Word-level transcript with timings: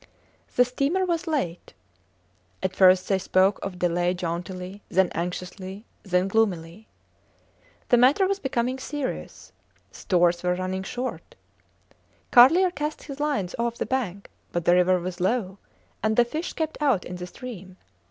The 0.55 0.65
steamer 0.65 1.05
was 1.05 1.27
late. 1.27 1.75
At 2.63 2.75
first 2.75 3.07
they 3.07 3.19
spoke 3.19 3.59
of 3.63 3.77
delay 3.77 4.15
jauntily, 4.15 4.81
then 4.89 5.09
anxiously, 5.11 5.85
then 6.01 6.27
gloomily. 6.27 6.87
The 7.89 7.97
matter 7.97 8.25
was 8.27 8.39
becoming 8.39 8.79
serious. 8.79 9.51
Stores 9.91 10.41
were 10.41 10.55
running 10.55 10.81
short. 10.81 11.35
Carlier 12.31 12.71
cast 12.71 13.03
his 13.03 13.19
lines 13.19 13.53
off 13.59 13.77
the 13.77 13.85
bank, 13.85 14.31
but 14.51 14.65
the 14.65 14.73
river 14.73 14.97
was 14.99 15.19
low, 15.21 15.59
and 16.01 16.17
the 16.17 16.25
fish 16.25 16.53
kept 16.53 16.79
out 16.81 17.05
in 17.05 17.17
the 17.17 17.27
stream. 17.27 17.77